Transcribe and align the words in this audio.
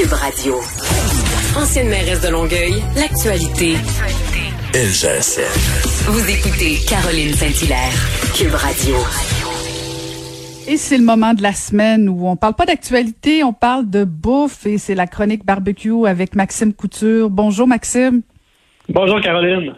Cube 0.00 0.12
Radio. 0.14 0.54
Ancienne 1.58 1.90
mairesse 1.90 2.22
de 2.22 2.28
Longueuil, 2.30 2.72
l'actualité. 2.96 3.74
LGSN. 4.72 5.42
Vous 6.10 6.30
écoutez 6.30 6.78
Caroline 6.88 7.34
Saint-Hilaire, 7.34 7.92
Cube 8.34 8.54
Radio. 8.54 8.94
Et 10.66 10.78
c'est 10.78 10.96
le 10.96 11.04
moment 11.04 11.34
de 11.34 11.42
la 11.42 11.52
semaine 11.52 12.08
où 12.08 12.26
on 12.26 12.36
parle 12.36 12.54
pas 12.54 12.64
d'actualité, 12.64 13.44
on 13.44 13.52
parle 13.52 13.90
de 13.90 14.04
bouffe 14.04 14.64
et 14.64 14.78
c'est 14.78 14.94
la 14.94 15.06
chronique 15.06 15.44
barbecue 15.44 16.06
avec 16.06 16.34
Maxime 16.34 16.72
Couture. 16.72 17.28
Bonjour 17.28 17.66
Maxime. 17.66 18.22
Bonjour 18.88 19.20
Caroline. 19.20 19.74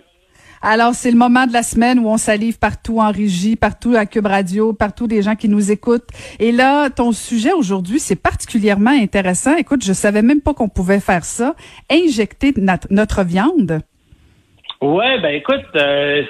Alors, 0.63 0.95
c'est 0.95 1.11
le 1.11 1.17
moment 1.17 1.47
de 1.47 1.53
la 1.53 1.65
semaine 1.65 1.99
où 1.99 2.09
on 2.09 2.17
salive 2.17 2.59
partout 2.59 3.01
en 3.01 3.11
régie, 3.11 3.57
partout 3.57 3.95
à 3.97 4.07
Cube 4.07 4.27
Radio, 4.27 4.73
partout 4.73 5.09
des 5.09 5.21
gens 5.21 5.35
qui 5.35 5.49
nous 5.49 5.73
écoutent. 5.73 6.09
Et 6.39 6.53
là, 6.53 6.89
ton 6.89 7.11
sujet 7.11 7.53
aujourd'hui, 7.53 7.99
c'est 7.99 8.21
particulièrement 8.21 8.93
intéressant. 8.93 9.57
Écoute, 9.57 9.85
je 9.85 9.93
savais 9.93 10.23
même 10.23 10.41
pas 10.41 10.55
qu'on 10.55 10.69
pouvait 10.69 11.01
faire 11.01 11.25
ça. 11.25 11.55
Injecter 11.91 12.53
notre, 12.57 13.25
viande. 13.25 13.81
Ouais, 14.81 15.21
ben 15.21 15.35
écoute, 15.35 15.67
euh, 15.75 16.23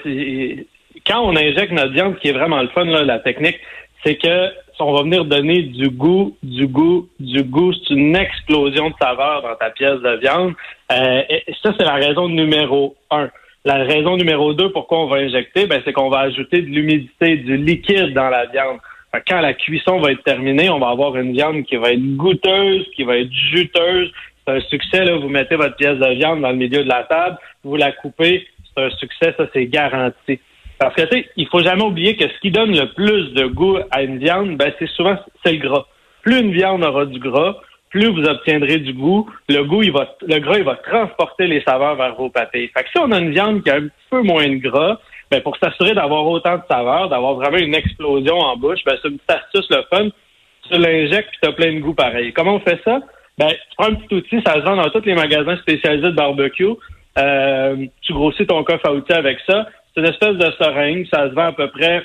quand 1.06 1.20
on 1.22 1.36
injecte 1.36 1.72
notre 1.72 1.92
viande, 1.92 2.14
ce 2.16 2.20
qui 2.20 2.28
est 2.28 2.32
vraiment 2.32 2.62
le 2.62 2.68
fun, 2.68 2.84
là, 2.84 3.04
la 3.04 3.18
technique, 3.18 3.58
c'est 4.02 4.16
que 4.16 4.48
on 4.82 4.94
va 4.94 5.02
venir 5.02 5.24
donner 5.24 5.62
du 5.62 5.90
goût, 5.90 6.36
du 6.42 6.66
goût, 6.66 7.08
du 7.20 7.44
goût. 7.44 7.72
C'est 7.72 7.94
une 7.94 8.16
explosion 8.16 8.90
de 8.90 8.94
saveur 9.00 9.42
dans 9.42 9.54
ta 9.54 9.70
pièce 9.70 10.00
de 10.00 10.18
viande. 10.20 10.54
Euh, 10.90 11.22
et 11.28 11.44
ça, 11.62 11.72
c'est 11.78 11.84
la 11.84 11.94
raison 11.94 12.28
numéro 12.28 12.96
un. 13.10 13.30
La 13.64 13.84
raison 13.84 14.16
numéro 14.16 14.54
deux 14.54 14.70
pourquoi 14.72 14.98
on 15.00 15.06
va 15.06 15.18
injecter, 15.18 15.66
ben, 15.66 15.80
c'est 15.84 15.92
qu'on 15.92 16.08
va 16.08 16.20
ajouter 16.20 16.62
de 16.62 16.66
l'humidité, 16.66 17.36
du 17.36 17.56
liquide 17.56 18.12
dans 18.12 18.28
la 18.28 18.46
viande. 18.46 18.78
Quand 19.28 19.40
la 19.40 19.54
cuisson 19.54 20.00
va 20.00 20.10
être 20.10 20.24
terminée, 20.24 20.68
on 20.68 20.80
va 20.80 20.88
avoir 20.88 21.16
une 21.16 21.32
viande 21.32 21.62
qui 21.64 21.76
va 21.76 21.92
être 21.92 22.16
goûteuse, 22.16 22.86
qui 22.96 23.04
va 23.04 23.18
être 23.18 23.32
juteuse. 23.32 24.10
C'est 24.44 24.54
un 24.54 24.60
succès, 24.62 25.04
là. 25.04 25.16
Vous 25.16 25.28
mettez 25.28 25.54
votre 25.54 25.76
pièce 25.76 25.98
de 25.98 26.14
viande 26.14 26.40
dans 26.40 26.50
le 26.50 26.56
milieu 26.56 26.82
de 26.82 26.88
la 26.88 27.04
table, 27.04 27.38
vous 27.62 27.76
la 27.76 27.92
coupez, 27.92 28.48
c'est 28.74 28.82
un 28.82 28.90
succès, 28.90 29.34
ça, 29.36 29.46
c'est 29.52 29.66
garanti. 29.66 30.40
Parce 30.78 30.96
que, 30.96 31.02
tu 31.02 31.18
sais, 31.18 31.28
il 31.36 31.46
faut 31.46 31.62
jamais 31.62 31.84
oublier 31.84 32.16
que 32.16 32.24
ce 32.24 32.40
qui 32.40 32.50
donne 32.50 32.76
le 32.76 32.92
plus 32.94 33.32
de 33.34 33.46
goût 33.46 33.78
à 33.92 34.02
une 34.02 34.18
viande, 34.18 34.56
ben, 34.56 34.72
c'est 34.80 34.88
souvent, 34.88 35.16
c'est 35.44 35.52
le 35.52 35.58
gras. 35.58 35.86
Plus 36.22 36.40
une 36.40 36.52
viande 36.52 36.82
aura 36.82 37.06
du 37.06 37.20
gras, 37.20 37.56
plus 37.92 38.06
vous 38.06 38.24
obtiendrez 38.24 38.78
du 38.78 38.94
goût. 38.94 39.30
Le 39.48 39.62
goût, 39.62 39.82
il 39.82 39.92
va, 39.92 40.16
le 40.26 40.38
gras, 40.38 40.58
il 40.58 40.64
va 40.64 40.76
transporter 40.76 41.46
les 41.46 41.62
saveurs 41.62 41.94
vers 41.94 42.16
vos 42.16 42.30
papilles. 42.30 42.70
Fait 42.76 42.82
que 42.82 42.88
si 42.90 42.98
on 42.98 43.12
a 43.12 43.18
une 43.18 43.32
viande 43.32 43.62
qui 43.62 43.70
a 43.70 43.76
un 43.76 43.88
peu 44.10 44.22
moins 44.22 44.48
de 44.48 44.56
gras, 44.56 44.98
ben 45.30 45.40
pour 45.42 45.56
s'assurer 45.58 45.94
d'avoir 45.94 46.26
autant 46.26 46.56
de 46.56 46.62
saveurs, 46.68 47.08
d'avoir 47.08 47.34
vraiment 47.34 47.58
une 47.58 47.74
explosion 47.74 48.38
en 48.38 48.56
bouche, 48.56 48.80
ben 48.84 48.96
c'est 49.00 49.08
une 49.08 49.18
petite 49.18 49.30
astuce 49.30 49.68
le 49.70 49.84
fun. 49.90 50.08
Tu 50.70 50.78
l'injectes 50.78 51.30
puis 51.40 51.50
as 51.50 51.52
plein 51.52 51.74
de 51.74 51.80
goût 51.80 51.94
pareil. 51.94 52.32
Comment 52.32 52.56
on 52.56 52.60
fait 52.60 52.80
ça? 52.84 53.00
Ben, 53.38 53.48
tu 53.48 53.76
prends 53.76 53.88
un 53.88 53.94
petit 53.94 54.14
outil, 54.14 54.42
ça 54.44 54.54
se 54.54 54.60
vend 54.60 54.76
dans 54.76 54.90
tous 54.90 55.04
les 55.04 55.14
magasins 55.14 55.56
spécialisés 55.56 56.10
de 56.10 56.16
barbecue. 56.16 56.66
Euh, 57.18 57.76
tu 58.02 58.12
grossis 58.12 58.46
ton 58.46 58.64
coffre 58.64 58.86
à 58.86 58.92
outils 58.92 59.12
avec 59.12 59.38
ça. 59.46 59.66
C'est 59.94 60.00
une 60.00 60.06
espèce 60.06 60.36
de 60.36 60.50
seringue, 60.58 61.06
ça 61.12 61.28
se 61.28 61.34
vend 61.34 61.46
à 61.46 61.52
peu 61.52 61.68
près 61.68 62.02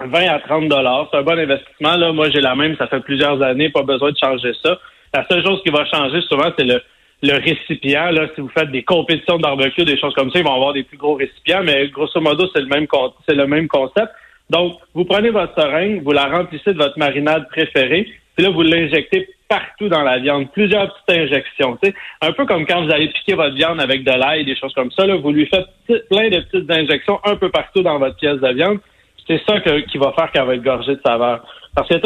20 0.00 0.28
à 0.28 0.38
30 0.38 0.68
dollars. 0.68 1.08
C'est 1.10 1.18
un 1.18 1.22
bon 1.22 1.38
investissement. 1.38 1.96
Là, 1.96 2.12
moi, 2.12 2.30
j'ai 2.30 2.40
la 2.40 2.54
même, 2.54 2.76
ça 2.76 2.86
fait 2.86 3.00
plusieurs 3.00 3.42
années, 3.42 3.68
pas 3.68 3.82
besoin 3.82 4.12
de 4.12 4.16
changer 4.16 4.52
ça. 4.62 4.78
La 5.14 5.26
seule 5.28 5.44
chose 5.44 5.60
qui 5.62 5.70
va 5.70 5.84
changer 5.86 6.20
souvent, 6.22 6.50
c'est 6.56 6.64
le, 6.64 6.80
le 7.22 7.34
récipient. 7.34 8.10
Là, 8.10 8.28
si 8.34 8.40
vous 8.40 8.50
faites 8.50 8.70
des 8.70 8.82
compétitions 8.82 9.36
de 9.36 9.42
barbecue, 9.42 9.84
des 9.84 9.98
choses 9.98 10.14
comme 10.14 10.30
ça, 10.30 10.38
ils 10.38 10.44
vont 10.44 10.54
avoir 10.54 10.72
des 10.72 10.84
plus 10.84 10.96
gros 10.96 11.14
récipients, 11.14 11.62
mais 11.64 11.88
grosso 11.88 12.20
modo, 12.20 12.48
c'est 12.54 12.60
le 12.60 12.68
même 12.68 12.86
c'est 13.28 13.34
le 13.34 13.46
même 13.46 13.68
concept. 13.68 14.10
Donc, 14.48 14.78
vous 14.94 15.04
prenez 15.04 15.30
votre 15.30 15.54
seringue, 15.54 16.02
vous 16.02 16.12
la 16.12 16.26
remplissez 16.26 16.72
de 16.72 16.78
votre 16.78 16.98
marinade 16.98 17.48
préférée, 17.48 18.08
puis 18.34 18.44
là, 18.44 18.50
vous 18.50 18.62
l'injectez 18.62 19.28
partout 19.48 19.88
dans 19.88 20.02
la 20.02 20.18
viande, 20.18 20.50
plusieurs 20.52 20.94
petites 20.94 21.22
injections. 21.22 21.76
sais, 21.82 21.92
Un 22.20 22.32
peu 22.32 22.46
comme 22.46 22.64
quand 22.66 22.84
vous 22.84 22.92
allez 22.92 23.08
piquer 23.08 23.34
votre 23.34 23.54
viande 23.54 23.80
avec 23.80 24.04
de 24.04 24.12
l'ail, 24.12 24.44
des 24.44 24.56
choses 24.56 24.72
comme 24.74 24.92
ça, 24.92 25.06
là, 25.06 25.16
vous 25.16 25.32
lui 25.32 25.46
faites 25.46 25.66
plein 26.08 26.30
de 26.30 26.40
petites 26.40 26.70
injections 26.70 27.20
un 27.24 27.36
peu 27.36 27.50
partout 27.50 27.82
dans 27.82 27.98
votre 27.98 28.16
pièce 28.16 28.40
de 28.40 28.54
viande. 28.54 28.78
C'est 29.26 29.42
ça 29.48 29.60
qui 29.60 29.98
va 29.98 30.12
faire 30.12 30.30
qu'elle 30.32 30.46
va 30.46 30.54
être 30.54 30.62
gorgée 30.62 30.94
de 30.94 31.00
saveur. 31.04 31.44
Parce 31.74 31.88
que 31.88 31.96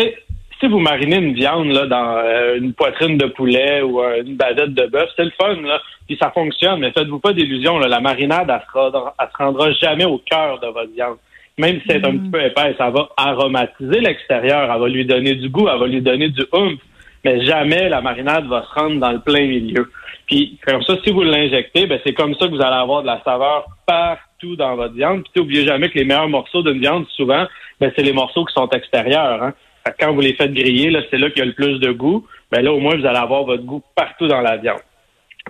si 0.64 0.70
vous 0.70 0.78
marinez 0.78 1.16
une 1.16 1.34
viande 1.34 1.72
là, 1.72 1.86
dans 1.86 2.16
euh, 2.16 2.56
une 2.56 2.72
poitrine 2.72 3.19
de 3.19 3.26
poulet 3.26 3.82
ou 3.82 4.00
euh, 4.00 4.22
une 4.25 4.36
badette 4.36 4.72
de 4.72 4.86
bœuf, 4.86 5.10
c'est 5.14 5.25
le 5.25 5.32
fun, 5.38 5.60
là, 5.60 5.80
puis 6.06 6.16
ça 6.20 6.30
fonctionne, 6.30 6.80
mais 6.80 6.91
faites-vous 6.92 7.19
pas 7.19 7.34
d'illusions. 7.34 7.78
La 7.78 8.00
marinade, 8.00 8.48
elle 8.48 8.62
se, 8.66 8.78
rendra, 8.78 9.14
se 9.20 9.36
rendra 9.36 9.72
jamais 9.72 10.06
au 10.06 10.19
cœur 10.19 10.60
de 10.60 10.69
votre 10.69 10.91
viande. 10.92 11.16
Même 11.58 11.80
si 11.80 11.86
c'est 11.88 12.06
un 12.06 12.12
mm. 12.12 12.20
petit 12.20 12.30
peu 12.30 12.42
épais, 12.42 12.75
ça 12.78 12.88
va 12.88 13.10
aromatiser 13.16 14.00
l'extérieur, 14.00 14.72
elle 14.72 14.80
va 14.80 14.88
lui 14.88 15.04
donner 15.04 15.34
du 15.34 15.50
goût, 15.50 15.69
elle 15.69 15.78
va 15.78 15.86
lui 15.86 16.00
donner 16.00 16.30
du 16.30 16.42
oomph, 16.52 16.81
mais 17.25 17.44
jamais 17.44 17.91
la 17.91 18.00
marinade 18.00 18.46
va 18.46 18.62
se 18.62 18.81
rendre 18.81 18.98
dans 18.98 19.12
le 19.12 19.20
plein 19.20 19.46
milieu. 19.46 19.91
Puis 20.26 20.58
comme 20.66 20.82
ça, 20.82 20.94
si 21.04 21.12
vous 21.12 21.22
l'injectez, 21.22 21.86
ben, 21.86 22.00
c'est 22.06 22.14
comme 22.14 22.34
ça 22.36 22.46
que 22.46 22.52
vous 22.52 22.62
allez 22.62 22.76
avoir 22.76 23.02
de 23.02 23.08
la 23.08 23.20
saveur 23.22 23.66
partout 23.86 24.56
dans 24.56 24.76
votre 24.76 24.94
viande. 24.94 25.25
Puis 25.25 25.42
n'oubliez 25.42 25.66
jamais 25.66 25.91
que 25.91 25.98
les 25.98 26.06
meilleurs 26.06 26.28
morceaux 26.28 26.62
d'une 26.62 26.81
viande, 26.81 27.04
souvent, 27.14 27.44
ben, 27.81 27.92
c'est 27.94 28.02
les 28.02 28.14
morceaux 28.14 28.46
qui 28.46 28.54
sont 28.54 28.69
extérieurs. 28.70 29.42
Hein 29.42 29.52
quand 29.99 30.12
vous 30.12 30.21
les 30.21 30.34
faites 30.34 30.53
griller, 30.53 30.91
là, 30.91 31.00
c'est 31.11 31.19
là 31.19 31.31
qu'il 31.31 31.41
y 31.41 31.43
a 31.43 31.47
le 31.47 31.53
plus 31.53 31.78
de 31.78 31.93
goût. 31.93 32.27
Ben 32.50 32.62
là, 32.62 32.72
au 32.72 32.81
moins, 32.81 32.97
vous 32.97 33.06
allez 33.06 33.19
avoir 33.19 33.45
votre 33.45 33.65
goût 33.65 33.83
partout 33.95 34.27
dans 34.27 34.41
la 34.41 34.56
viande. 34.56 34.81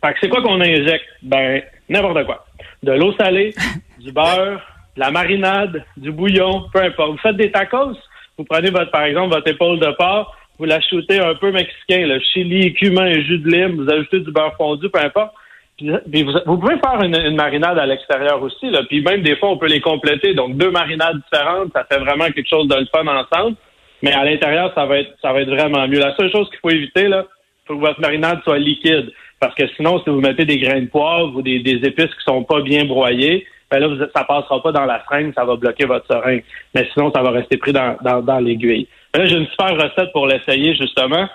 Fait 0.05 0.13
que 0.13 0.19
c'est 0.21 0.29
quoi 0.29 0.43
qu'on 0.43 0.61
injecte? 0.61 1.07
Ben, 1.23 1.63
n'importe 1.89 2.25
quoi. 2.25 2.45
De 2.83 2.93
l'eau 2.93 3.13
salée, 3.15 3.55
du 4.01 4.13
beurre, 4.13 4.61
de 4.97 5.01
la 5.01 5.11
marinade, 5.11 5.85
du 5.97 6.11
bouillon, 6.11 6.65
peu 6.73 6.81
importe. 6.81 7.13
Vous 7.13 7.19
faites 7.19 7.37
des 7.37 7.51
tacos, 7.51 7.97
vous 8.37 8.45
prenez 8.45 8.71
votre, 8.71 8.91
par 8.91 9.05
exemple, 9.05 9.35
votre 9.35 9.49
épaule 9.49 9.79
de 9.79 9.91
porc, 9.93 10.37
vous 10.59 10.65
la 10.65 10.81
shootez 10.81 11.19
un 11.19 11.35
peu 11.35 11.51
mexicain, 11.51 12.07
le 12.07 12.21
chili, 12.21 12.75
cumin, 12.75 13.13
jus 13.21 13.39
de 13.39 13.51
lime, 13.51 13.77
vous 13.77 13.91
ajoutez 13.91 14.21
du 14.21 14.31
beurre 14.31 14.55
fondu, 14.57 14.89
peu 14.89 15.01
importe. 15.01 15.33
Puis, 15.77 16.23
vous, 16.23 16.59
pouvez 16.59 16.77
faire 16.79 17.03
une, 17.03 17.35
marinade 17.35 17.79
à 17.79 17.87
l'extérieur 17.87 18.41
aussi, 18.41 18.71
là. 18.71 18.83
Puis 18.89 19.03
même 19.03 19.23
des 19.23 19.35
fois, 19.37 19.51
on 19.51 19.59
peut 19.59 19.67
les 19.67 19.81
compléter. 19.81 20.33
Donc 20.33 20.57
deux 20.57 20.71
marinades 20.71 21.21
différentes, 21.25 21.73
ça 21.75 21.85
fait 21.85 21.99
vraiment 21.99 22.27
quelque 22.27 22.49
chose 22.49 22.69
de 22.69 22.77
le 22.77 22.87
fun 22.87 23.05
ensemble. 23.07 23.57
Mais 24.05 24.13
à 24.13 24.23
l'intérieur, 24.23 24.71
ça 24.75 24.85
va 24.85 24.99
être 24.99 25.15
ça 25.23 25.33
va 25.33 25.41
être 25.41 25.49
vraiment 25.49 25.89
mieux. 25.89 25.99
La 25.99 26.15
seule 26.17 26.31
chose 26.31 26.51
qu'il 26.51 26.59
faut 26.59 26.69
éviter, 26.69 27.09
là, 27.09 27.25
faut 27.67 27.75
que 27.75 27.81
votre 27.81 28.03
marinade 28.03 28.43
soit 28.45 28.59
liquide. 28.59 29.11
Parce 29.41 29.55
que 29.55 29.67
sinon, 29.77 29.99
si 30.05 30.11
vous 30.11 30.21
mettez 30.21 30.45
des 30.45 30.59
grains 30.59 30.83
de 30.83 30.89
poivre 30.89 31.35
ou 31.35 31.41
des, 31.41 31.57
épices 31.57 32.15
qui 32.15 32.25
sont 32.27 32.45
pas 32.45 32.61
bien 32.61 32.85
broyées, 32.85 33.47
ben 33.71 33.79
là, 33.79 33.89
vous, 33.89 33.97
ça 33.97 34.25
passera 34.25 34.63
pas 34.63 34.73
dans 34.73 34.85
la 34.85 35.03
seringue, 35.05 35.33
ça 35.35 35.47
va 35.47 35.57
bloquer 35.57 35.87
votre 35.87 36.07
seringue. 36.07 36.45
Mais 36.75 36.87
sinon, 36.93 37.11
ça 37.15 37.23
va 37.23 37.31
rester 37.31 37.57
pris 37.57 37.73
dans, 37.73 37.97
dans, 38.03 38.41
l'aiguille. 38.41 38.89
Là, 39.15 39.25
j'ai 39.25 39.37
une 39.37 39.47
super 39.47 39.75
recette 39.75 40.13
pour 40.13 40.27
l'essayer, 40.27 40.75
justement. 40.75 41.27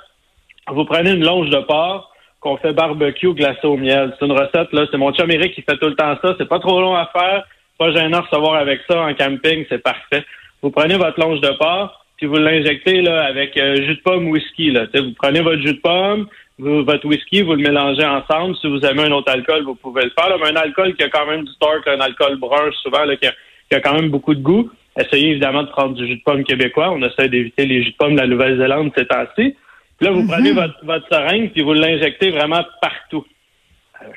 Vous 0.68 0.86
prenez 0.86 1.12
une 1.12 1.26
longe 1.26 1.50
de 1.50 1.60
porc 1.62 2.12
qu'on 2.40 2.58
fait 2.58 2.74
barbecue 2.74 3.34
glacé 3.34 3.66
au 3.66 3.78
miel. 3.78 4.16
C'est 4.20 4.28
une 4.28 4.34
recette, 4.34 4.72
là. 4.74 4.86
C'est 4.92 4.98
mon 4.98 5.12
chum 5.12 5.32
Eric 5.32 5.56
qui 5.56 5.64
fait 5.64 5.78
tout 5.78 5.88
le 5.88 5.96
temps 5.96 6.16
ça. 6.22 6.36
C'est 6.38 6.48
pas 6.48 6.60
trop 6.60 6.80
long 6.80 6.96
à 6.96 7.08
faire. 7.08 7.46
Pas 7.80 7.92
gênant 7.92 8.20
de 8.20 8.26
recevoir 8.26 8.56
avec 8.58 8.82
ça 8.88 9.02
en 9.02 9.14
camping. 9.16 9.66
C'est 9.70 9.82
parfait. 9.82 10.24
Vous 10.62 10.70
prenez 10.70 10.98
votre 10.98 11.20
longe 11.20 11.42
de 11.42 11.50
porc, 11.58 11.99
puis 12.20 12.28
vous 12.28 12.36
l'injectez 12.36 13.02
là 13.02 13.24
avec 13.24 13.56
euh, 13.58 13.78
jus 13.78 13.96
de 13.96 14.02
pomme 14.02 14.28
whisky. 14.28 14.72
Là. 14.72 14.88
vous 14.94 15.14
prenez 15.18 15.40
votre 15.40 15.62
jus 15.62 15.74
de 15.74 15.80
pomme, 15.80 16.28
votre 16.58 17.06
whisky, 17.06 17.42
vous 17.42 17.54
le 17.54 17.64
mélangez 17.64 18.06
ensemble. 18.06 18.58
Si 18.58 18.68
vous 18.68 18.82
aimez 18.82 19.04
un 19.04 19.12
autre 19.12 19.32
alcool, 19.32 19.64
vous 19.64 19.76
pouvez 19.76 20.04
le 20.04 20.12
faire. 20.12 20.38
mais 20.38 20.50
un 20.50 20.56
alcool 20.58 20.94
qui 20.96 21.04
a 21.04 21.10
quand 21.10 21.26
même 21.26 21.46
du 21.46 21.52
torque, 21.62 21.88
un 21.88 22.02
alcool 22.02 22.36
brun 22.38 22.70
souvent, 22.84 23.06
là, 23.06 23.16
qui, 23.16 23.26
a, 23.26 23.80
quand 23.80 23.94
même 23.94 24.10
beaucoup 24.10 24.36
de 24.36 24.42
goût. 24.42 24.70
Essayez 25.00 25.30
évidemment 25.30 25.64
de 25.64 25.70
prendre 25.70 25.94
du 25.94 26.06
jus 26.06 26.18
de 26.18 26.24
pomme 26.24 26.44
québécois. 26.44 26.92
On 26.92 27.02
essaie 27.02 27.30
d'éviter 27.30 27.66
les 27.66 27.84
jus 27.84 27.92
de 27.92 27.96
pomme 27.96 28.16
de 28.16 28.20
la 28.20 28.28
Nouvelle-Zélande 28.28 28.92
ces 28.98 29.06
temps-ci. 29.06 29.56
Là, 30.02 30.12
vous 30.12 30.28
prenez 30.28 30.52
mm-hmm. 30.52 30.56
votre, 30.56 30.86
votre 30.86 31.08
seringue 31.10 31.52
puis 31.52 31.62
vous 31.62 31.74
l'injectez 31.74 32.32
vraiment 32.32 32.66
partout. 32.82 33.26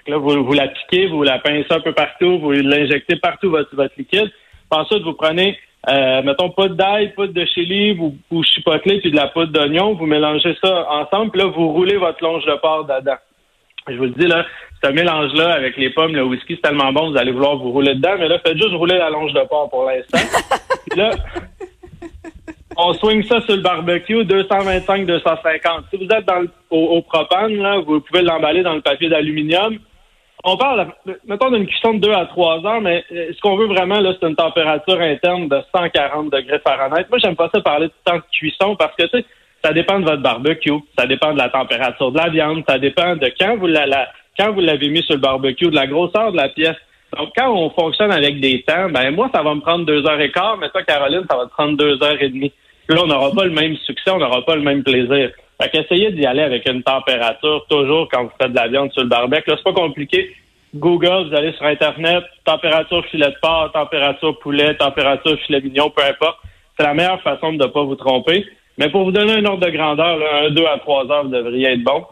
là, 0.08 0.16
vous, 0.16 0.44
vous 0.44 0.52
la 0.54 0.66
piquez, 0.66 1.06
vous 1.06 1.22
la 1.22 1.38
pincez 1.38 1.70
un 1.70 1.80
peu 1.80 1.92
partout, 1.92 2.40
vous 2.40 2.50
l'injectez 2.50 3.14
partout 3.14 3.50
votre, 3.50 3.74
votre 3.76 3.94
liquide. 3.96 4.32
Ensuite, 4.70 5.02
vous 5.02 5.12
prenez 5.12 5.56
euh, 5.88 6.22
mettons 6.22 6.50
poudre 6.50 6.76
d'ail, 6.76 7.12
poudre 7.12 7.32
de 7.32 7.44
chili, 7.44 7.94
vous, 7.94 8.14
vous 8.30 8.44
chipotez 8.44 9.00
puis 9.00 9.10
de 9.10 9.16
la 9.16 9.28
poudre 9.28 9.52
d'oignon, 9.52 9.94
vous 9.94 10.06
mélangez 10.06 10.56
ça 10.62 10.86
ensemble, 10.90 11.32
puis 11.32 11.40
là, 11.40 11.46
vous 11.48 11.72
roulez 11.72 11.96
votre 11.96 12.22
longe 12.22 12.44
de 12.44 12.54
porc 12.54 12.84
dedans. 12.84 13.16
Je 13.88 13.96
vous 13.96 14.04
le 14.04 14.10
dis, 14.10 14.28
là, 14.28 14.46
ce 14.82 14.90
mélange-là 14.90 15.54
avec 15.54 15.76
les 15.76 15.90
pommes, 15.90 16.14
le 16.14 16.22
whisky, 16.22 16.54
c'est 16.54 16.68
tellement 16.68 16.92
bon, 16.92 17.10
vous 17.10 17.16
allez 17.16 17.32
vouloir 17.32 17.56
vous 17.56 17.72
rouler 17.72 17.96
dedans, 17.96 18.14
mais 18.16 18.28
là, 18.28 18.38
faites 18.38 18.56
juste 18.56 18.74
rouler 18.74 18.96
la 18.96 19.10
longe 19.10 19.32
de 19.32 19.40
porc 19.48 19.70
pour 19.70 19.84
l'instant. 19.84 20.18
là, 20.96 21.10
on 22.76 22.92
swing 22.94 23.24
ça 23.24 23.40
sur 23.40 23.56
le 23.56 23.62
barbecue, 23.62 24.22
225-250. 24.22 25.84
Si 25.90 25.96
vous 25.96 26.08
êtes 26.14 26.24
dans 26.24 26.44
au, 26.70 26.96
au, 26.96 27.02
propane, 27.02 27.56
là, 27.56 27.80
vous 27.80 28.00
pouvez 28.00 28.22
l'emballer 28.22 28.62
dans 28.62 28.74
le 28.74 28.80
papier 28.80 29.08
d'aluminium 29.08 29.78
on 30.44 30.56
parle, 30.56 30.88
mettons, 31.26 31.50
d'une 31.50 31.66
cuisson 31.66 31.94
de 31.94 32.00
2 32.00 32.12
à 32.12 32.26
3 32.26 32.66
heures, 32.66 32.80
mais 32.80 33.04
euh, 33.12 33.32
ce 33.32 33.40
qu'on 33.40 33.56
veut 33.56 33.66
vraiment, 33.66 34.00
là, 34.00 34.12
c'est 34.18 34.28
une 34.28 34.34
température 34.34 35.00
interne 35.00 35.48
de 35.48 35.60
140 35.74 36.30
degrés 36.30 36.58
Fahrenheit. 36.58 37.06
Moi, 37.08 37.18
j'aime 37.18 37.36
pas 37.36 37.48
ça 37.54 37.60
parler 37.60 37.86
de 37.86 37.92
temps 38.04 38.16
de 38.16 38.22
cuisson 38.32 38.74
parce 38.76 38.94
que, 38.96 39.04
tu 39.04 39.18
sais, 39.18 39.24
ça 39.62 39.72
dépend 39.72 40.00
de 40.00 40.04
votre 40.04 40.22
barbecue, 40.22 40.72
ça 40.98 41.06
dépend 41.06 41.32
de 41.32 41.38
la 41.38 41.48
température 41.48 42.10
de 42.10 42.18
la 42.18 42.28
viande, 42.28 42.64
ça 42.68 42.78
dépend 42.78 43.14
de 43.14 43.32
quand 43.38 43.56
vous 43.56 43.68
quand 44.38 44.52
vous 44.52 44.60
l'avez 44.60 44.88
mis 44.88 45.02
sur 45.02 45.14
le 45.14 45.20
barbecue, 45.20 45.68
de 45.68 45.74
la 45.74 45.86
grosseur 45.86 46.32
de 46.32 46.36
la 46.36 46.48
pièce. 46.48 46.76
Donc, 47.16 47.30
quand 47.36 47.52
on 47.52 47.70
fonctionne 47.70 48.10
avec 48.10 48.40
des 48.40 48.62
temps, 48.62 48.88
ben 48.88 49.10
moi, 49.14 49.30
ça 49.32 49.42
va 49.42 49.54
me 49.54 49.60
prendre 49.60 49.84
deux 49.84 50.04
heures 50.06 50.20
et 50.20 50.32
quart, 50.32 50.56
mais 50.56 50.70
toi, 50.70 50.82
Caroline, 50.82 51.24
ça 51.30 51.36
va 51.36 51.44
te 51.44 51.50
prendre 51.50 51.76
deux 51.76 52.02
heures 52.02 52.20
et 52.20 52.30
demie. 52.30 52.52
Là, 52.88 53.02
on 53.02 53.06
n'aura 53.06 53.30
pas 53.32 53.44
le 53.44 53.50
même 53.50 53.76
succès, 53.78 54.10
on 54.10 54.18
n'aura 54.18 54.44
pas 54.44 54.56
le 54.56 54.62
même 54.62 54.82
plaisir. 54.82 55.30
Fait 55.60 55.70
qu'essayez 55.70 56.10
d'y 56.10 56.26
aller 56.26 56.42
avec 56.42 56.68
une 56.68 56.82
température, 56.82 57.64
toujours 57.68 58.08
quand 58.10 58.24
vous 58.24 58.32
faites 58.40 58.50
de 58.50 58.56
la 58.56 58.68
viande 58.68 58.92
sur 58.92 59.02
le 59.02 59.08
barbecue. 59.08 59.50
Là, 59.50 59.56
c'est 59.56 59.72
pas 59.72 59.80
compliqué. 59.80 60.34
Google, 60.74 61.28
vous 61.28 61.36
allez 61.36 61.52
sur 61.52 61.66
Internet, 61.66 62.24
température 62.44 63.04
filet 63.06 63.28
de 63.28 63.36
porc, 63.42 63.72
température 63.72 64.38
poulet, 64.38 64.74
température 64.74 65.38
filet 65.40 65.60
mignon, 65.60 65.90
peu 65.90 66.02
importe. 66.02 66.38
C'est 66.76 66.84
la 66.84 66.94
meilleure 66.94 67.20
façon 67.20 67.52
de 67.52 67.62
ne 67.62 67.68
pas 67.68 67.82
vous 67.82 67.94
tromper. 67.94 68.44
Mais 68.78 68.88
pour 68.88 69.04
vous 69.04 69.12
donner 69.12 69.34
un 69.34 69.44
ordre 69.44 69.66
de 69.66 69.70
grandeur, 69.70 70.16
là, 70.16 70.44
un, 70.46 70.50
deux 70.50 70.64
à 70.64 70.78
trois 70.78 71.10
heures, 71.10 71.24
vous 71.24 71.30
devriez 71.30 71.72
être 71.72 71.84
bon. 71.84 72.04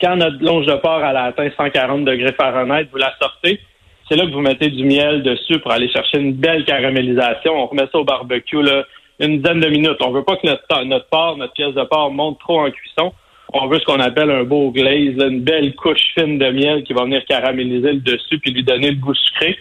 Quand 0.00 0.16
notre 0.16 0.42
longe 0.42 0.66
de 0.66 0.74
porc 0.74 1.04
a 1.04 1.10
atteint 1.10 1.48
140 1.56 2.04
degrés 2.04 2.32
Fahrenheit, 2.32 2.88
vous 2.90 2.98
la 2.98 3.14
sortez. 3.20 3.60
C'est 4.08 4.16
là 4.16 4.26
que 4.26 4.32
vous 4.32 4.40
mettez 4.40 4.68
du 4.70 4.84
miel 4.84 5.22
dessus 5.22 5.60
pour 5.60 5.70
aller 5.70 5.88
chercher 5.88 6.18
une 6.18 6.34
belle 6.34 6.64
caramélisation. 6.64 7.52
On 7.54 7.66
remet 7.66 7.86
ça 7.90 7.98
au 7.98 8.04
barbecue 8.04 8.60
là, 8.60 8.84
une 9.20 9.38
dizaine 9.38 9.60
de 9.60 9.68
minutes. 9.68 9.98
On 10.00 10.10
veut 10.10 10.24
pas 10.24 10.36
que 10.36 10.46
notre, 10.46 10.84
notre 10.84 11.08
porc, 11.08 11.36
notre 11.36 11.52
pièce 11.52 11.74
de 11.74 11.84
porc 11.84 12.10
monte 12.10 12.38
trop 12.40 12.60
en 12.60 12.70
cuisson. 12.70 13.12
On 13.52 13.68
veut 13.68 13.78
ce 13.78 13.84
qu'on 13.84 14.00
appelle 14.00 14.30
un 14.30 14.44
beau 14.44 14.70
glaze, 14.70 15.14
une 15.16 15.42
belle 15.42 15.74
couche 15.76 16.00
fine 16.18 16.38
de 16.38 16.50
miel 16.50 16.82
qui 16.82 16.92
va 16.92 17.04
venir 17.04 17.24
caraméliser 17.26 17.92
le 17.92 18.00
dessus 18.00 18.38
puis 18.38 18.52
lui 18.52 18.64
donner 18.64 18.90
le 18.90 18.96
goût 18.96 19.14
sucré. 19.14 19.56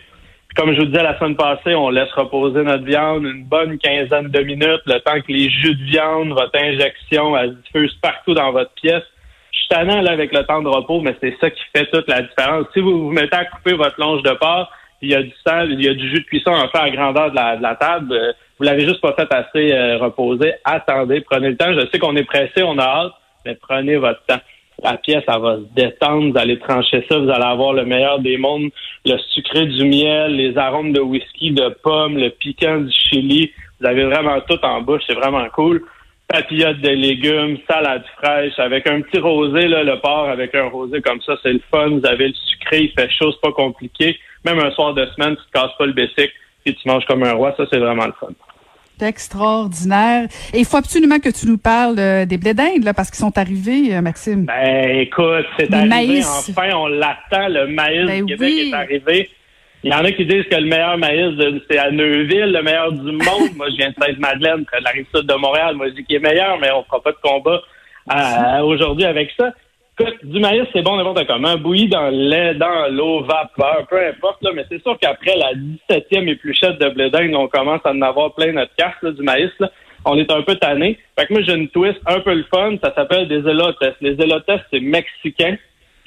comme 0.55 0.73
je 0.73 0.79
vous 0.79 0.85
disais 0.85 1.03
la 1.03 1.17
semaine 1.19 1.35
passée, 1.35 1.75
on 1.75 1.89
laisse 1.89 2.11
reposer 2.13 2.63
notre 2.63 2.85
viande 2.85 3.23
une 3.23 3.43
bonne 3.43 3.77
quinzaine 3.77 4.29
de 4.29 4.39
minutes, 4.41 4.81
le 4.85 4.99
temps 4.99 5.19
que 5.21 5.31
les 5.31 5.49
jus 5.49 5.75
de 5.75 5.83
viande, 5.83 6.29
votre 6.29 6.57
injection, 6.59 7.37
elle 7.37 7.51
se 7.51 7.55
diffuse 7.65 7.93
partout 8.01 8.33
dans 8.33 8.51
votre 8.51 8.71
pièce. 8.71 9.03
Je 9.51 9.59
suis 9.59 9.67
tannant 9.69 10.01
là, 10.01 10.11
avec 10.11 10.33
le 10.33 10.43
temps 10.45 10.63
de 10.63 10.69
repos, 10.69 11.01
mais 11.01 11.15
c'est 11.21 11.35
ça 11.39 11.51
qui 11.51 11.61
fait 11.75 11.85
toute 11.91 12.07
la 12.07 12.23
différence. 12.23 12.65
Si 12.73 12.79
vous 12.79 13.05
vous 13.05 13.11
mettez 13.11 13.35
à 13.35 13.45
couper 13.45 13.73
votre 13.73 13.99
longe 13.99 14.23
de 14.23 14.31
porc, 14.31 14.71
il 15.03 15.11
y 15.11 15.15
a 15.15 15.21
du 15.21 15.33
sang, 15.45 15.61
il 15.69 15.83
y 15.83 15.89
a 15.89 15.93
du 15.93 16.09
jus 16.09 16.21
de 16.21 16.25
cuisson 16.25 16.53
à 16.53 16.67
faire 16.69 16.83
à 16.83 16.89
grandeur 16.89 17.29
de 17.29 17.61
la, 17.61 17.75
table, 17.75 18.13
euh, 18.13 18.31
vous 18.63 18.69
l'avez 18.69 18.87
juste 18.87 19.01
pas 19.01 19.13
fait 19.13 19.27
assez 19.33 19.73
euh, 19.73 19.97
reposer. 19.97 20.53
Attendez, 20.63 21.19
prenez 21.19 21.49
le 21.49 21.57
temps. 21.57 21.73
Je 21.73 21.85
sais 21.91 21.99
qu'on 21.99 22.15
est 22.15 22.23
pressé, 22.23 22.63
on 22.63 22.77
a 22.77 22.83
hâte, 22.83 23.11
mais 23.45 23.55
prenez 23.55 23.97
votre 23.97 24.23
temps. 24.25 24.39
La 24.81 24.95
pièce, 24.95 25.23
elle 25.27 25.41
va 25.41 25.57
se 25.57 25.75
détendre, 25.75 26.31
vous 26.31 26.37
allez 26.37 26.57
trancher 26.59 27.05
ça, 27.09 27.17
vous 27.17 27.29
allez 27.29 27.43
avoir 27.43 27.73
le 27.73 27.83
meilleur 27.83 28.19
des 28.19 28.37
mondes, 28.37 28.69
le 29.05 29.17
sucré 29.33 29.65
du 29.65 29.83
miel, 29.83 30.37
les 30.37 30.57
arômes 30.57 30.93
de 30.93 31.01
whisky, 31.01 31.51
de 31.51 31.75
pommes, 31.83 32.17
le 32.17 32.29
piquant 32.29 32.77
du 32.77 32.91
chili. 32.91 33.51
Vous 33.81 33.85
avez 33.85 34.05
vraiment 34.05 34.39
tout 34.47 34.59
en 34.63 34.81
bouche, 34.81 35.01
c'est 35.07 35.13
vraiment 35.13 35.45
cool. 35.49 35.83
Papillotes 36.29 36.79
de 36.79 36.89
légumes, 36.89 37.57
salade 37.69 38.05
fraîche, 38.15 38.57
avec 38.59 38.89
un 38.89 39.01
petit 39.01 39.19
rosé, 39.19 39.67
là, 39.67 39.83
le 39.83 39.99
porc 39.99 40.29
avec 40.29 40.55
un 40.55 40.69
rosé 40.69 41.01
comme 41.01 41.21
ça, 41.21 41.35
c'est 41.43 41.51
le 41.51 41.61
fun. 41.69 41.89
Vous 41.89 42.05
avez 42.05 42.29
le 42.29 42.33
sucré, 42.33 42.83
il 42.83 42.91
fait 42.91 43.11
chaud, 43.11 43.33
c'est 43.33 43.41
pas 43.41 43.51
compliqué. 43.51 44.17
Même 44.45 44.59
un 44.59 44.71
soir 44.71 44.93
de 44.93 45.05
semaine, 45.07 45.35
tu 45.35 45.43
te 45.51 45.51
casses 45.51 45.77
pas 45.77 45.85
le 45.85 45.93
bessic, 45.93 46.31
et 46.65 46.73
tu 46.73 46.87
manges 46.87 47.05
comme 47.05 47.23
un 47.23 47.33
roi, 47.33 47.53
ça 47.57 47.65
c'est 47.69 47.79
vraiment 47.79 48.05
le 48.05 48.13
fun 48.13 48.29
extraordinaire. 49.03 50.27
Et 50.53 50.59
il 50.59 50.65
faut 50.65 50.77
absolument 50.77 51.19
que 51.19 51.29
tu 51.29 51.47
nous 51.47 51.57
parles 51.57 51.99
euh, 51.99 52.25
des 52.25 52.37
blés 52.37 52.53
d'Inde, 52.53 52.83
là, 52.83 52.93
parce 52.93 53.09
qu'ils 53.09 53.19
sont 53.19 53.37
arrivés, 53.37 53.95
euh, 53.95 54.01
Maxime. 54.01 54.45
Ben, 54.45 54.99
écoute, 54.99 55.45
c'est 55.57 55.73
arrivé. 55.73 56.21
Enfin, 56.23 56.69
on 56.75 56.87
l'attend. 56.87 57.47
Le 57.47 57.67
maïs 57.67 58.05
ben 58.05 58.25
du 58.25 58.35
Québec 58.35 58.53
est 58.67 58.73
arrivé. 58.73 59.29
Il 59.83 59.91
y 59.91 59.93
en 59.93 60.05
a 60.05 60.11
qui 60.13 60.25
disent 60.25 60.45
que 60.49 60.55
le 60.55 60.67
meilleur 60.67 60.97
maïs, 60.97 61.37
c'est 61.69 61.77
à 61.77 61.91
Neuville, 61.91 62.53
le 62.53 62.63
meilleur 62.63 62.91
du 62.93 63.11
monde. 63.11 63.49
Moi, 63.55 63.67
je 63.69 63.75
viens 63.75 63.89
de 63.89 63.95
Sainte-Madeleine, 64.01 64.65
la 64.81 64.91
rive 64.91 65.05
sud 65.13 65.27
de 65.27 65.33
Montréal. 65.33 65.75
Moi, 65.75 65.89
je 65.89 65.95
dis 65.95 66.05
qu'il 66.05 66.15
est 66.15 66.19
meilleur, 66.19 66.57
mais 66.59 66.71
on 66.71 66.83
fera 66.83 67.01
pas 67.01 67.11
de 67.11 67.17
combat 67.21 67.61
euh, 68.11 68.61
aujourd'hui 68.61 69.05
avec 69.05 69.31
ça. 69.37 69.51
Du 69.99 70.39
maïs, 70.39 70.63
c'est 70.73 70.81
bon 70.81 70.97
n'importe 70.97 71.27
comment. 71.27 71.55
Bouilli 71.55 71.87
dans 71.87 72.09
le 72.09 72.27
lait, 72.29 72.55
dans 72.55 72.91
l'eau, 72.91 73.21
vapeur, 73.21 73.85
peu 73.87 74.03
importe. 74.07 74.41
Là, 74.41 74.49
mais 74.55 74.65
c'est 74.67 74.81
sûr 74.81 74.97
qu'après 74.99 75.37
la 75.37 75.53
17e 75.53 76.27
épluchette 76.29 76.79
de 76.79 76.89
blé 76.89 77.35
on 77.35 77.47
commence 77.47 77.81
à 77.83 77.91
en 77.91 78.01
avoir 78.01 78.33
plein 78.33 78.53
notre 78.53 78.73
carte 78.75 79.05
du 79.05 79.21
maïs. 79.21 79.51
Là. 79.59 79.71
On 80.05 80.17
est 80.17 80.31
un 80.31 80.41
peu 80.41 80.55
tanné. 80.55 80.97
Fait 81.17 81.27
que 81.27 81.33
moi, 81.33 81.43
j'ai 81.43 81.53
une 81.53 81.69
twist 81.69 81.99
un 82.07 82.21
peu 82.21 82.33
le 82.33 82.43
fun. 82.51 82.75
Ça 82.83 82.91
s'appelle 82.95 83.27
des 83.27 83.47
elotes. 83.47 83.77
Les 84.01 84.19
elotes, 84.19 84.49
c'est 84.71 84.79
mexicain. 84.79 85.57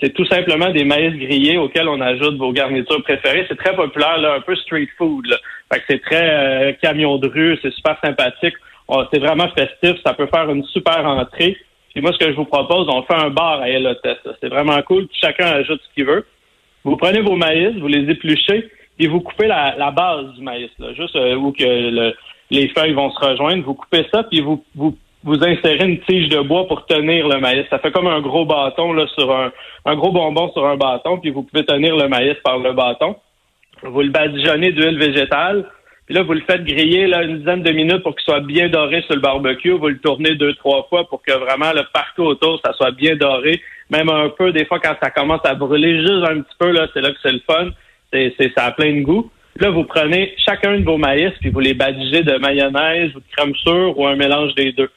C'est 0.00 0.12
tout 0.12 0.26
simplement 0.26 0.70
des 0.70 0.84
maïs 0.84 1.14
grillés 1.16 1.56
auxquels 1.56 1.88
on 1.88 2.00
ajoute 2.00 2.36
vos 2.38 2.52
garnitures 2.52 3.02
préférées. 3.04 3.46
C'est 3.48 3.56
très 3.56 3.74
populaire, 3.76 4.18
là, 4.18 4.34
un 4.34 4.40
peu 4.40 4.56
street 4.56 4.88
food. 4.98 5.26
Là. 5.26 5.36
Fait 5.72 5.78
que 5.78 5.84
c'est 5.88 6.02
très 6.02 6.28
euh, 6.28 6.72
camion 6.82 7.18
de 7.18 7.28
rue, 7.28 7.56
c'est 7.62 7.72
super 7.72 7.96
sympathique. 8.04 8.54
C'est 9.12 9.20
vraiment 9.20 9.48
festif. 9.56 10.02
Ça 10.04 10.12
peut 10.14 10.26
faire 10.26 10.50
une 10.50 10.64
super 10.64 11.06
entrée. 11.06 11.56
Et 11.96 12.02
moi, 12.02 12.12
ce 12.12 12.18
que 12.18 12.30
je 12.30 12.36
vous 12.36 12.44
propose, 12.44 12.86
on 12.90 13.02
fait 13.02 13.14
un 13.14 13.30
bar 13.30 13.62
à 13.62 13.70
Elotes. 13.70 14.06
C'est 14.40 14.50
vraiment 14.50 14.80
cool. 14.82 15.08
Chacun 15.18 15.46
ajoute 15.46 15.80
ce 15.82 15.94
qu'il 15.94 16.04
veut. 16.04 16.26
Vous 16.84 16.96
prenez 16.96 17.22
vos 17.22 17.36
maïs, 17.36 17.74
vous 17.78 17.88
les 17.88 18.08
épluchez, 18.10 18.70
et 18.98 19.08
vous 19.08 19.20
coupez 19.20 19.46
la, 19.46 19.90
base 19.90 20.34
du 20.34 20.42
maïs, 20.42 20.70
là, 20.78 20.92
juste 20.92 21.16
euh, 21.16 21.34
où 21.34 21.52
que 21.52 22.12
les 22.50 22.68
feuilles 22.68 22.92
vont 22.92 23.10
se 23.10 23.18
rejoindre. 23.18 23.64
Vous 23.64 23.74
coupez 23.74 24.06
ça, 24.12 24.22
puis 24.24 24.40
vous, 24.40 24.62
vous, 24.74 24.96
vous 25.24 25.42
insérez 25.42 25.84
une 25.84 26.00
tige 26.00 26.28
de 26.28 26.40
bois 26.40 26.68
pour 26.68 26.84
tenir 26.84 27.26
le 27.28 27.40
maïs. 27.40 27.66
Ça 27.70 27.78
fait 27.78 27.90
comme 27.90 28.06
un 28.06 28.20
gros 28.20 28.44
bâton 28.44 28.92
là, 28.92 29.06
sur 29.08 29.34
un, 29.34 29.50
un 29.86 29.96
gros 29.96 30.12
bonbon 30.12 30.52
sur 30.52 30.66
un 30.66 30.76
bâton, 30.76 31.18
puis 31.18 31.30
vous 31.30 31.42
pouvez 31.42 31.64
tenir 31.64 31.96
le 31.96 32.08
maïs 32.08 32.36
par 32.44 32.58
le 32.58 32.72
bâton. 32.72 33.16
Vous 33.82 34.02
le 34.02 34.10
badigeonnez 34.10 34.72
d'huile 34.72 34.98
végétale. 34.98 35.64
Puis 36.06 36.14
là, 36.14 36.22
vous 36.22 36.34
le 36.34 36.42
faites 36.48 36.64
griller 36.64 37.08
là, 37.08 37.24
une 37.24 37.38
dizaine 37.38 37.62
de 37.62 37.72
minutes 37.72 38.02
pour 38.04 38.14
qu'il 38.14 38.24
soit 38.24 38.40
bien 38.40 38.68
doré 38.68 39.02
sur 39.02 39.16
le 39.16 39.20
barbecue. 39.20 39.72
Vous 39.72 39.88
le 39.88 39.98
tournez 39.98 40.36
deux, 40.36 40.54
trois 40.54 40.86
fois 40.88 41.08
pour 41.08 41.20
que 41.20 41.32
vraiment 41.32 41.72
le 41.72 41.82
partout 41.92 42.22
autour, 42.22 42.60
ça 42.64 42.72
soit 42.74 42.92
bien 42.92 43.16
doré. 43.16 43.60
Même 43.90 44.08
un 44.08 44.28
peu, 44.28 44.52
des 44.52 44.64
fois, 44.66 44.78
quand 44.78 44.94
ça 45.02 45.10
commence 45.10 45.44
à 45.44 45.54
brûler 45.54 45.98
juste 45.98 46.28
un 46.30 46.42
petit 46.42 46.56
peu, 46.60 46.70
là, 46.70 46.86
c'est 46.94 47.00
là 47.00 47.10
que 47.10 47.18
c'est 47.22 47.32
le 47.32 47.42
fun. 47.44 47.70
C'est, 48.12 48.34
c'est, 48.38 48.52
ça 48.56 48.66
a 48.66 48.70
plein 48.70 48.94
de 48.94 49.00
goût. 49.00 49.30
Là, 49.58 49.70
vous 49.70 49.82
prenez 49.82 50.32
chacun 50.38 50.78
de 50.78 50.84
vos 50.84 50.96
maïs, 50.96 51.32
puis 51.40 51.50
vous 51.50 51.60
les 51.60 51.74
badigez 51.74 52.22
de 52.22 52.38
mayonnaise 52.38 53.10
ou 53.16 53.18
de 53.18 53.24
crème 53.36 53.54
sûre 53.56 53.98
ou 53.98 54.06
un 54.06 54.14
mélange 54.14 54.54
des 54.54 54.72
deux. 54.72 54.90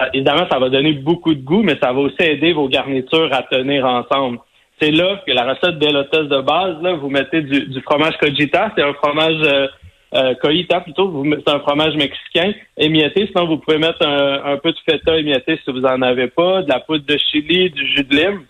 Euh, 0.00 0.04
évidemment, 0.14 0.46
ça 0.48 0.60
va 0.60 0.68
donner 0.68 0.92
beaucoup 0.92 1.34
de 1.34 1.42
goût, 1.42 1.62
mais 1.62 1.76
ça 1.82 1.92
va 1.92 2.00
aussi 2.00 2.22
aider 2.22 2.52
vos 2.52 2.68
garnitures 2.68 3.32
à 3.32 3.42
tenir 3.42 3.84
ensemble. 3.84 4.38
C'est 4.80 4.92
là 4.92 5.22
que 5.26 5.32
la 5.32 5.52
recette 5.52 5.78
d'élotes 5.78 6.12
de 6.12 6.40
base, 6.40 6.80
là, 6.82 6.94
vous 6.94 7.08
mettez 7.08 7.42
du, 7.42 7.66
du 7.66 7.80
fromage 7.80 8.16
cogita, 8.18 8.70
c'est 8.76 8.82
un 8.82 8.94
fromage 8.94 9.40
euh, 9.44 9.66
euh, 10.14 10.34
plutôt, 10.80 11.24
c'est 11.24 11.54
un 11.54 11.60
fromage 11.60 11.94
mexicain 11.94 12.52
émietté. 12.76 13.26
Sinon, 13.28 13.46
vous 13.46 13.58
pouvez 13.58 13.78
mettre 13.78 14.06
un, 14.06 14.56
peu 14.58 14.72
de 14.72 14.78
feta 14.88 15.16
émietté 15.16 15.58
si 15.64 15.70
vous 15.70 15.84
en 15.84 16.02
avez 16.02 16.28
pas, 16.28 16.62
de 16.62 16.68
la 16.68 16.80
poudre 16.80 17.04
de 17.06 17.16
chili, 17.30 17.70
du 17.70 17.86
jus 17.86 18.04
de 18.04 18.14
lime. 18.14 18.44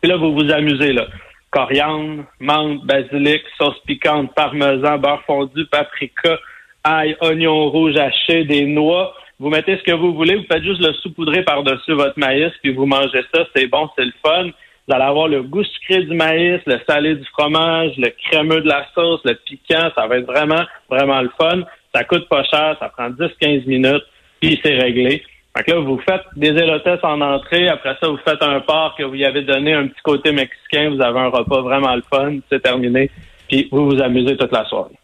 Puis 0.00 0.10
là, 0.10 0.16
vous 0.16 0.32
vous 0.32 0.50
amusez 0.50 0.92
là. 0.92 1.06
Coriandre, 1.50 2.24
menthe, 2.40 2.84
basilic, 2.84 3.42
sauce 3.56 3.78
piquante, 3.86 4.34
parmesan, 4.34 4.98
beurre 4.98 5.22
fondu, 5.26 5.66
paprika, 5.66 6.38
ail, 6.84 7.16
oignon 7.20 7.70
rouge 7.70 7.96
haché, 7.96 8.44
des 8.44 8.66
noix. 8.66 9.14
Vous 9.38 9.50
mettez 9.50 9.76
ce 9.78 9.82
que 9.84 9.92
vous 9.92 10.14
voulez, 10.14 10.36
vous 10.36 10.46
faites 10.50 10.64
juste 10.64 10.84
le 10.84 10.92
saupoudrer 10.94 11.44
par-dessus 11.44 11.92
votre 11.92 12.18
maïs, 12.18 12.52
puis 12.62 12.72
vous 12.72 12.86
mangez 12.86 13.22
ça, 13.32 13.46
c'est 13.54 13.68
bon, 13.68 13.88
c'est 13.96 14.04
le 14.04 14.12
fun. 14.24 14.50
Vous 14.88 14.94
allez 14.94 15.04
avoir 15.04 15.28
le 15.28 15.42
goût 15.42 15.62
sucré 15.64 16.02
du 16.02 16.14
maïs, 16.14 16.60
le 16.66 16.80
salé 16.88 17.14
du 17.14 17.24
fromage, 17.26 17.92
le 17.98 18.08
crémeux 18.08 18.62
de 18.62 18.68
la 18.68 18.86
sauce, 18.94 19.20
le 19.24 19.34
piquant. 19.34 19.90
Ça 19.94 20.06
va 20.06 20.16
être 20.16 20.26
vraiment, 20.26 20.64
vraiment 20.88 21.20
le 21.20 21.30
fun. 21.38 21.62
Ça 21.94 22.04
coûte 22.04 22.26
pas 22.28 22.42
cher, 22.44 22.74
ça 22.80 22.88
prend 22.88 23.10
10-15 23.10 23.66
minutes, 23.66 24.04
puis 24.40 24.58
c'est 24.64 24.74
réglé. 24.74 25.22
Fait 25.54 25.64
que 25.64 25.72
là, 25.72 25.80
vous 25.80 25.98
faites 26.08 26.22
des 26.36 26.48
élotes 26.48 26.86
en 27.02 27.20
entrée. 27.20 27.68
Après 27.68 27.96
ça, 28.00 28.08
vous 28.08 28.18
faites 28.24 28.42
un 28.42 28.60
porc 28.60 28.94
que 28.96 29.02
vous 29.02 29.14
y 29.14 29.26
avez 29.26 29.42
donné 29.42 29.74
un 29.74 29.88
petit 29.88 30.00
côté 30.02 30.32
mexicain. 30.32 30.90
Vous 30.90 31.02
avez 31.02 31.18
un 31.18 31.28
repas 31.28 31.60
vraiment 31.60 31.94
le 31.94 32.02
fun. 32.10 32.36
C'est 32.50 32.62
terminé. 32.62 33.10
Puis 33.48 33.68
vous 33.70 33.90
vous 33.90 34.00
amusez 34.00 34.36
toute 34.36 34.52
la 34.52 34.64
soirée. 34.66 34.94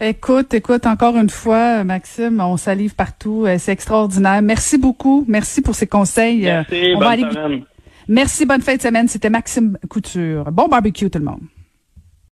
Écoute, 0.00 0.54
écoute, 0.54 0.86
encore 0.86 1.16
une 1.16 1.28
fois, 1.28 1.84
Maxime, 1.84 2.40
on 2.40 2.56
salive 2.56 2.94
partout. 2.94 3.44
Euh, 3.46 3.56
c'est 3.58 3.72
extraordinaire. 3.72 4.40
Merci 4.40 4.78
beaucoup. 4.78 5.26
Merci 5.28 5.60
pour 5.60 5.74
ces 5.74 5.86
conseils. 5.86 6.42
Merci, 6.42 6.94
bonne 6.94 7.32
semaine. 7.32 7.64
Merci, 8.10 8.44
bonne 8.44 8.60
fin 8.60 8.74
de 8.74 8.82
semaine. 8.82 9.06
C'était 9.06 9.30
Maxime 9.30 9.78
Couture. 9.88 10.50
Bon 10.50 10.66
barbecue 10.66 11.08
tout 11.08 11.20
le 11.20 11.24
monde. 11.24 11.42